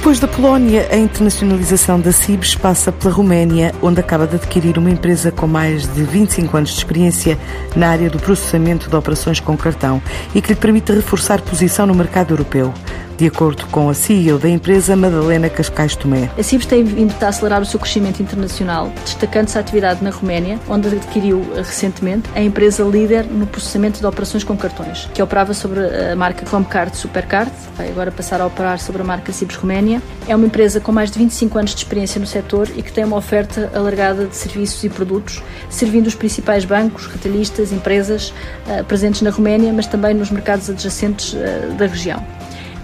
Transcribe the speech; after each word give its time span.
Depois 0.00 0.18
da 0.18 0.26
Polónia, 0.26 0.88
a 0.90 0.96
internacionalização 0.96 2.00
da 2.00 2.10
CIBS 2.10 2.54
passa 2.54 2.90
pela 2.90 3.12
Roménia, 3.12 3.74
onde 3.82 4.00
acaba 4.00 4.26
de 4.26 4.36
adquirir 4.36 4.78
uma 4.78 4.90
empresa 4.90 5.30
com 5.30 5.46
mais 5.46 5.82
de 5.92 6.02
25 6.02 6.56
anos 6.56 6.70
de 6.70 6.78
experiência 6.78 7.38
na 7.76 7.90
área 7.90 8.08
do 8.08 8.18
processamento 8.18 8.88
de 8.88 8.96
operações 8.96 9.40
com 9.40 9.54
cartão 9.58 10.00
e 10.34 10.40
que 10.40 10.54
lhe 10.54 10.58
permite 10.58 10.90
reforçar 10.90 11.42
posição 11.42 11.86
no 11.86 11.94
mercado 11.94 12.32
europeu 12.32 12.72
de 13.20 13.26
acordo 13.26 13.66
com 13.66 13.90
a 13.90 13.92
CEO 13.92 14.38
da 14.38 14.48
empresa, 14.48 14.96
Madalena 14.96 15.50
Cascais 15.50 15.94
Tomé. 15.94 16.30
A 16.38 16.42
CIBS 16.42 16.64
tem 16.64 16.82
vindo 16.82 17.14
a 17.22 17.28
acelerar 17.28 17.60
o 17.60 17.66
seu 17.66 17.78
crescimento 17.78 18.22
internacional, 18.22 18.90
destacando-se 19.04 19.58
a 19.58 19.60
atividade 19.60 20.02
na 20.02 20.08
Roménia, 20.08 20.58
onde 20.66 20.88
adquiriu 20.88 21.46
eh, 21.52 21.58
recentemente 21.58 22.30
a 22.34 22.40
empresa 22.40 22.82
líder 22.82 23.26
no 23.26 23.46
processamento 23.46 24.00
de 24.00 24.06
operações 24.06 24.42
com 24.42 24.56
cartões, 24.56 25.06
que 25.12 25.22
operava 25.22 25.52
sobre 25.52 25.80
a 25.80 26.16
marca 26.16 26.46
Chromecard 26.46 26.96
Supercard, 26.96 27.52
vai 27.76 27.90
agora 27.90 28.10
passar 28.10 28.40
a 28.40 28.46
operar 28.46 28.78
sobre 28.78 29.02
a 29.02 29.04
marca 29.04 29.30
Cibes 29.34 29.56
Roménia. 29.56 30.00
É 30.26 30.34
uma 30.34 30.46
empresa 30.46 30.80
com 30.80 30.90
mais 30.90 31.10
de 31.10 31.18
25 31.18 31.58
anos 31.58 31.74
de 31.74 31.76
experiência 31.76 32.18
no 32.18 32.26
setor 32.26 32.70
e 32.74 32.82
que 32.82 32.90
tem 32.90 33.04
uma 33.04 33.18
oferta 33.18 33.70
alargada 33.74 34.24
de 34.24 34.34
serviços 34.34 34.82
e 34.82 34.88
produtos, 34.88 35.42
servindo 35.68 36.06
os 36.06 36.14
principais 36.14 36.64
bancos, 36.64 37.06
retalhistas, 37.06 37.70
empresas 37.70 38.32
uh, 38.66 38.82
presentes 38.84 39.20
na 39.20 39.28
Roménia, 39.28 39.74
mas 39.74 39.86
também 39.86 40.14
nos 40.14 40.30
mercados 40.30 40.70
adjacentes 40.70 41.34
uh, 41.34 41.74
da 41.76 41.84
região. 41.84 42.24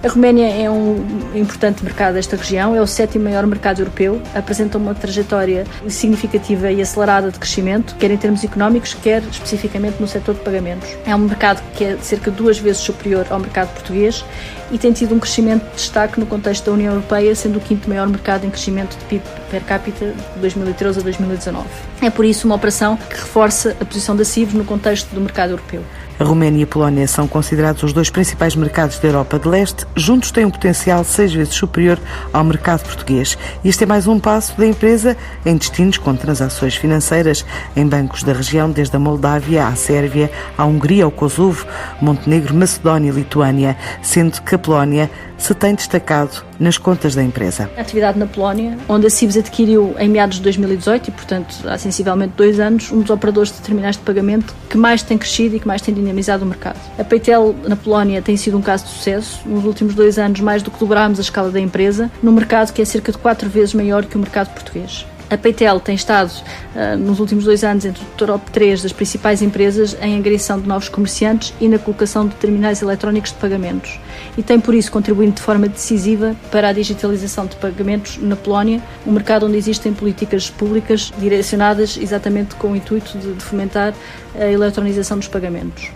A 0.02 0.08
Roménia 0.08 0.46
é 0.46 0.70
um 0.70 1.04
importante 1.34 1.82
mercado 1.82 2.14
desta 2.14 2.36
região, 2.36 2.76
é 2.76 2.80
o 2.80 2.86
sétimo 2.86 3.24
maior 3.24 3.46
mercado 3.46 3.80
europeu, 3.80 4.20
apresenta 4.34 4.78
uma 4.78 4.94
trajetória 4.94 5.64
significativa 5.88 6.70
e 6.70 6.82
acelerada 6.82 7.30
de 7.30 7.38
crescimento, 7.38 7.96
quer 7.96 8.10
em 8.10 8.16
termos 8.16 8.44
económicos, 8.44 8.94
quer 8.94 9.22
especificamente 9.22 9.98
no 9.98 10.06
setor 10.06 10.34
de 10.34 10.42
pagamentos. 10.42 10.88
É 11.06 11.14
um 11.14 11.20
mercado 11.20 11.62
que 11.74 11.82
é 11.82 11.96
cerca 11.98 12.30
de 12.30 12.36
duas 12.36 12.58
vezes 12.58 12.82
superior 12.82 13.26
ao 13.30 13.38
mercado 13.38 13.72
português 13.72 14.24
e 14.70 14.78
tem 14.78 14.92
tido 14.92 15.14
um 15.14 15.18
crescimento 15.18 15.64
de 15.70 15.76
destaque 15.76 16.20
no 16.20 16.26
contexto 16.26 16.66
da 16.66 16.72
União 16.72 16.92
Europeia, 16.92 17.34
sendo 17.34 17.58
o 17.58 17.60
quinto 17.60 17.88
maior 17.88 18.06
mercado 18.06 18.44
em 18.44 18.50
crescimento 18.50 18.96
de 18.98 19.04
PIB 19.06 19.24
per 19.50 19.62
capita 19.62 20.06
de 20.06 20.40
2013 20.40 21.00
a 21.00 21.02
2019. 21.02 21.66
É 22.02 22.10
por 22.10 22.24
isso 22.24 22.46
uma 22.46 22.54
operação 22.54 22.96
que 22.96 23.16
reforça 23.16 23.76
a 23.80 23.84
posição 23.84 24.14
da 24.14 24.24
CIBS 24.24 24.54
no 24.54 24.64
contexto 24.64 25.08
do 25.14 25.20
mercado 25.20 25.50
europeu. 25.50 25.82
A 26.18 26.24
Roménia 26.24 26.60
e 26.60 26.62
a 26.62 26.66
Polónia 26.66 27.06
são 27.06 27.28
considerados 27.28 27.82
os 27.82 27.92
dois 27.92 28.08
principais 28.08 28.56
mercados 28.56 28.98
da 28.98 29.08
Europa 29.08 29.38
de 29.38 29.46
Leste. 29.48 29.86
Juntos 29.94 30.30
têm 30.30 30.46
um 30.46 30.50
potencial 30.50 31.04
seis 31.04 31.30
vezes 31.34 31.52
superior 31.52 31.98
ao 32.32 32.42
mercado 32.42 32.84
português. 32.84 33.36
Este 33.62 33.84
é 33.84 33.86
mais 33.86 34.06
um 34.06 34.18
passo 34.18 34.56
da 34.56 34.66
empresa 34.66 35.14
em 35.44 35.58
destinos 35.58 35.98
com 35.98 36.16
transações 36.16 36.74
financeiras 36.74 37.44
em 37.76 37.86
bancos 37.86 38.22
da 38.22 38.32
região, 38.32 38.70
desde 38.70 38.96
a 38.96 38.98
Moldávia 38.98 39.66
à 39.66 39.76
Sérvia, 39.76 40.30
à 40.56 40.64
Hungria, 40.64 41.04
ao 41.04 41.10
Kosovo, 41.10 41.66
Montenegro, 42.00 42.54
Macedónia 42.54 43.10
e 43.10 43.14
Lituânia, 43.14 43.76
sendo 44.00 44.40
que 44.40 44.54
a 44.54 44.58
Polónia 44.58 45.10
se 45.36 45.54
tem 45.54 45.74
destacado 45.74 46.44
nas 46.58 46.78
contas 46.78 47.14
da 47.14 47.22
empresa. 47.22 47.70
A 47.76 47.80
atividade 47.82 48.18
na 48.18 48.26
Polónia, 48.26 48.78
onde 48.88 49.06
a 49.06 49.10
CIBS 49.10 49.36
adquiriu 49.36 49.94
em 49.98 50.08
meados 50.08 50.36
de 50.36 50.42
2018 50.42 51.08
e, 51.08 51.10
portanto, 51.10 51.56
há 51.66 51.76
sensivelmente 51.76 52.32
dois 52.36 52.58
anos, 52.58 52.90
um 52.90 53.00
dos 53.00 53.10
operadores 53.10 53.52
de 53.52 53.58
terminais 53.58 53.96
de 53.96 54.02
pagamento 54.02 54.54
que 54.68 54.78
mais 54.78 55.02
tem 55.02 55.18
crescido 55.18 55.56
e 55.56 55.60
que 55.60 55.66
mais 55.66 55.82
tem 55.82 55.94
dinamizado 56.06 56.44
o 56.44 56.48
mercado. 56.48 56.78
A 56.98 57.04
Paytel 57.04 57.54
na 57.66 57.76
Polónia 57.76 58.22
tem 58.22 58.36
sido 58.36 58.56
um 58.56 58.62
caso 58.62 58.84
de 58.84 58.90
sucesso. 58.90 59.40
Nos 59.46 59.64
últimos 59.64 59.94
dois 59.94 60.18
anos, 60.18 60.40
mais 60.40 60.62
do 60.62 60.70
que 60.70 60.78
dobrámos 60.78 61.18
a 61.18 61.22
escala 61.22 61.50
da 61.50 61.60
empresa, 61.60 62.10
num 62.22 62.32
mercado 62.32 62.72
que 62.72 62.80
é 62.80 62.84
cerca 62.84 63.12
de 63.12 63.18
quatro 63.18 63.48
vezes 63.48 63.74
maior 63.74 64.04
que 64.04 64.16
o 64.16 64.20
mercado 64.20 64.52
português. 64.52 65.06
A 65.28 65.36
Paytel 65.36 65.80
tem 65.80 65.96
estado 65.96 66.30
uh, 66.30 66.96
nos 66.96 67.18
últimos 67.18 67.44
dois 67.44 67.64
anos 67.64 67.84
entre 67.84 68.00
o 68.00 68.06
top 68.16 68.48
3 68.52 68.84
das 68.84 68.92
principais 68.92 69.42
empresas 69.42 69.96
em 70.00 70.16
agressão 70.16 70.60
de 70.60 70.68
novos 70.68 70.88
comerciantes 70.88 71.52
e 71.60 71.68
na 71.68 71.80
colocação 71.80 72.28
de 72.28 72.36
terminais 72.36 72.80
eletrónicos 72.80 73.32
de 73.32 73.38
pagamentos 73.38 73.98
e 74.38 74.42
tem 74.42 74.60
por 74.60 74.72
isso 74.72 74.90
contribuído 74.92 75.32
de 75.32 75.42
forma 75.42 75.66
decisiva 75.68 76.36
para 76.50 76.68
a 76.68 76.72
digitalização 76.72 77.46
de 77.46 77.56
pagamentos 77.56 78.18
na 78.18 78.36
Polónia, 78.36 78.80
um 79.04 79.10
mercado 79.10 79.46
onde 79.46 79.56
existem 79.56 79.92
políticas 79.92 80.48
públicas 80.48 81.12
direcionadas 81.18 81.98
exatamente 82.00 82.54
com 82.54 82.72
o 82.72 82.76
intuito 82.76 83.18
de, 83.18 83.42
fomentar 83.42 83.94
a 84.38 84.46
eletronização 84.46 85.18
dos 85.18 85.28
pagamentos. 85.28 85.90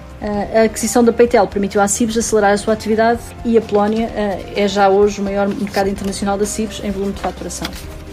A 0.54 0.64
aquisição 0.64 1.02
da 1.02 1.12
Paytel 1.12 1.46
permitiu 1.46 1.80
à 1.80 1.88
Cibes 1.88 2.16
acelerar 2.16 2.52
a 2.52 2.56
sua 2.56 2.74
atividade 2.74 3.20
e 3.44 3.56
a 3.56 3.60
Polónia 3.60 4.10
é 4.54 4.68
já 4.68 4.88
hoje 4.88 5.20
o 5.20 5.24
maior 5.24 5.48
mercado 5.48 5.88
internacional 5.88 6.36
da 6.36 6.44
Cibes 6.44 6.80
em 6.84 6.90
volume 6.90 7.12
de 7.12 7.20
faturação. 7.20 7.68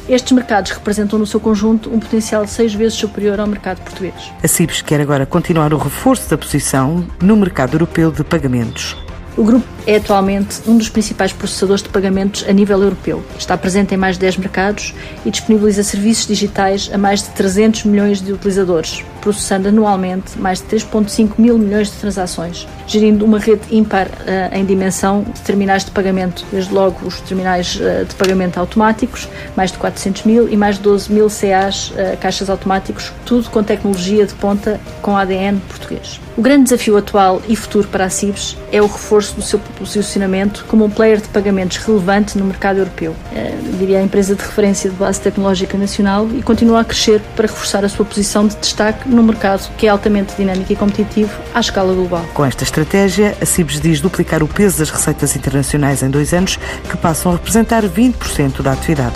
Estes 0.10 0.32
mercados 0.32 0.72
representam 0.72 1.20
no 1.20 1.26
seu 1.26 1.40
conjunto 1.40 1.94
um 1.94 2.00
potencial 2.00 2.48
seis 2.48 2.74
vezes 2.74 2.98
superior 2.98 3.42
ao 3.42 3.48
mercado 3.48 3.82
português. 3.82 4.32
A 4.42 4.48
CIBS 4.48 4.82
quer 4.82 5.02
agora 5.02 5.26
continuar 5.26 5.74
o 5.74 5.78
reforço 5.78 6.30
da 6.30 6.38
posição 6.38 7.06
no 7.22 7.36
mercado 7.36 7.74
europeu 7.74 8.10
de 8.10 8.24
pagamentos. 8.24 8.96
O 9.36 9.44
grupo 9.44 9.77
é 9.88 9.96
atualmente 9.96 10.62
um 10.68 10.78
dos 10.78 10.90
principais 10.90 11.32
processadores 11.32 11.82
de 11.82 11.88
pagamentos 11.88 12.46
a 12.48 12.52
nível 12.52 12.84
europeu. 12.84 13.24
Está 13.40 13.58
presente 13.58 13.96
em 13.96 13.98
mais 13.98 14.16
de 14.16 14.22
10 14.22 14.38
mercados 14.38 14.94
e 15.26 15.32
disponibiliza 15.32 15.82
serviços 15.82 16.28
digitais 16.28 16.90
a 16.94 16.98
mais 16.98 17.24
de 17.24 17.30
300 17.30 17.86
milhões 17.86 18.22
de 18.22 18.34
utilizadores, 18.34 19.02
processando 19.22 19.70
anualmente 19.70 20.38
mais 20.38 20.60
de 20.60 20.68
3,5 20.68 21.32
mil 21.38 21.58
milhões 21.58 21.90
de 21.90 21.94
transações, 21.94 22.68
gerindo 22.86 23.24
uma 23.24 23.40
rede 23.40 23.62
ímpar 23.72 24.08
uh, 24.08 24.54
em 24.54 24.66
dimensão 24.66 25.24
de 25.24 25.40
terminais 25.42 25.86
de 25.86 25.92
pagamento, 25.92 26.46
desde 26.52 26.74
logo 26.74 27.08
os 27.08 27.22
terminais 27.22 27.76
uh, 27.76 28.04
de 28.04 28.14
pagamento 28.16 28.58
automáticos, 28.58 29.30
mais 29.56 29.72
de 29.72 29.78
400 29.78 30.24
mil, 30.24 30.50
e 30.50 30.58
mais 30.58 30.76
de 30.76 30.82
12 30.82 31.14
mil 31.14 31.28
CAs, 31.30 31.92
uh, 31.92 31.94
eh, 31.98 32.18
caixas 32.20 32.50
automáticos, 32.50 33.14
tudo 33.26 33.50
com 33.50 33.64
tecnologia 33.64 34.26
de 34.26 34.34
ponta 34.34 34.82
com 35.02 35.16
ADN 35.16 35.60
português. 35.70 36.20
O 36.36 36.42
grande 36.42 36.66
desafio 36.66 36.98
atual 36.98 37.42
e 37.48 37.56
futuro 37.56 37.88
para 37.88 38.06
a 38.06 38.10
CIBS 38.10 38.58
é 38.72 38.82
o 38.82 38.86
reforço 38.86 39.36
do 39.36 39.42
seu 39.42 39.58
posicionamento 39.78 40.66
como 40.68 40.86
um 40.86 40.90
player 40.90 41.22
de 41.22 41.28
pagamentos 41.30 41.78
relevante 41.78 42.38
no 42.38 42.46
mercado 42.46 42.80
europeu. 42.80 43.16
É, 43.34 43.56
diria 43.78 44.00
a 44.00 44.04
empresa 44.04 44.36
de 44.36 44.42
referência 44.42 44.90
de 44.90 44.96
base 44.96 45.22
tecnológica 45.22 45.78
nacional 45.78 46.28
e 46.34 46.42
continua 46.42 46.82
a 46.82 46.84
crescer 46.84 47.22
para 47.36 47.48
reforçar 47.48 47.86
a 47.86 47.90
sua 47.90 48.06
posição 48.06 48.48
de 48.48 48.56
destaque 48.56 49.08
no 49.08 49.24
mercado 49.24 49.70
que 49.78 49.88
é 49.88 49.90
altamente 49.90 50.36
dinâmico 50.36 50.72
e 50.72 50.76
competitivo 50.76 51.32
à 51.54 51.60
escala 51.60 51.94
global. 51.94 52.26
Com 52.34 52.46
esta 52.46 52.64
estratégia, 52.64 53.36
a 53.42 53.46
CIBS 53.46 53.82
diz 53.82 54.02
duplicar 54.02 54.44
o 54.44 54.48
peso 54.48 54.80
das 54.80 54.90
receitas 54.90 55.36
internacionais 55.36 56.04
em 56.04 56.10
dois 56.10 56.34
anos, 56.34 56.58
que 56.90 56.98
passam 56.98 57.32
a 57.32 57.36
representar 57.36 57.84
20% 57.84 58.62
da 58.62 58.74
atividade. 58.74 59.16